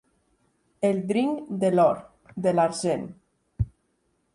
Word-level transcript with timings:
El 0.89 1.01
dring 1.11 1.37
de 1.65 1.71
l'or, 1.75 2.03
de 2.47 2.59
l'argent. 2.59 3.09